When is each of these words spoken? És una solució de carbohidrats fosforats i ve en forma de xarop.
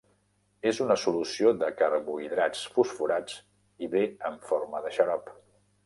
És 0.69 0.79
una 0.85 0.95
solució 1.01 1.51
de 1.59 1.69
carbohidrats 1.83 2.65
fosforats 2.79 3.39
i 3.89 3.93
ve 3.97 4.07
en 4.31 4.45
forma 4.53 4.87
de 4.89 4.99
xarop. 5.01 5.35